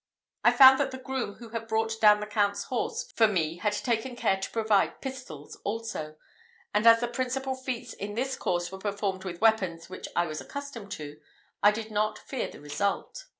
I 0.43 0.51
found 0.51 0.79
that 0.79 0.89
the 0.89 0.97
groom 0.97 1.35
who 1.35 1.49
had 1.49 1.67
brought 1.67 2.01
down 2.01 2.21
the 2.21 2.25
Count's 2.25 2.63
horse 2.63 3.11
for 3.11 3.27
me 3.27 3.57
had 3.57 3.73
taken 3.73 4.15
care 4.15 4.39
to 4.41 4.49
provide 4.49 4.99
pistols 4.99 5.57
also; 5.63 6.15
and, 6.73 6.87
as 6.87 7.01
the 7.01 7.07
principal 7.07 7.53
feats 7.53 7.93
in 7.93 8.15
this 8.15 8.35
course 8.35 8.71
were 8.71 8.79
performed 8.79 9.23
with 9.25 9.41
weapons 9.41 9.91
which 9.91 10.07
I 10.15 10.25
was 10.25 10.41
accustomed 10.41 10.91
to, 10.93 11.21
I 11.61 11.69
did 11.69 11.91
not 11.91 12.17
fear 12.17 12.47
the 12.47 12.61
result. 12.61 13.25